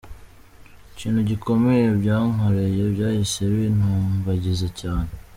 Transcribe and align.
Ikintu 0.93 1.19
gikomeye 1.29 1.85
byankoreye, 1.99 2.83
byahise 2.93 3.41
bintumbagiza 3.53 4.67
cyane. 4.79 5.11